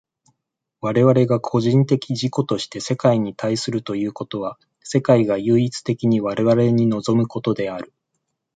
[0.79, 7.93] 我々が個人的自己として世界に対するということは、世界が唯一的に我々に臨むことである。